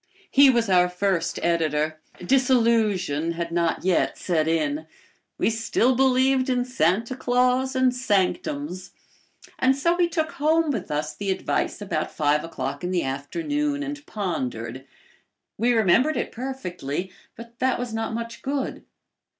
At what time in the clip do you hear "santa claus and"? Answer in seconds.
6.65-7.95